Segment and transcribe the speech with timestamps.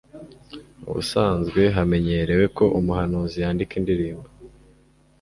[0.89, 4.27] Ubusanzwe hamenyerewe ko umuhanzi yandika indirimbo